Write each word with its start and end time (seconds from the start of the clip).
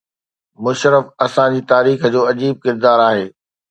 مشرف 0.63 1.03
اسان 1.25 1.49
جي 1.55 1.61
تاريخ 1.73 2.09
جو 2.13 2.21
عجيب 2.31 2.53
ڪردار 2.63 3.09
آهي. 3.11 3.27